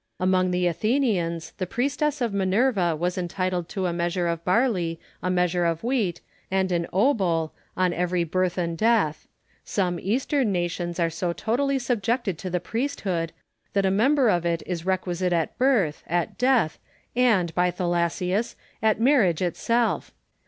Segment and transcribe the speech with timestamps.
[0.19, 5.29] Among the Athenians, the priestess of Minerva was entitled to a measure of barley, a
[5.29, 9.27] measure of wheat, and an obol, on evei y birth and death.
[9.63, 13.31] Some Eastern nations are so totally subjected to the priesthood,
[13.73, 16.79] that a member of it is requisite at birth, at death,
[17.15, 18.55] and, by Thalassius!
[18.81, 20.15] at marriage itself.